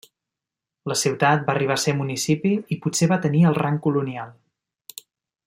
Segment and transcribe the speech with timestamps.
[0.91, 4.35] La ciutat va arribar a ser municipi i potser va tenir el rang colonial.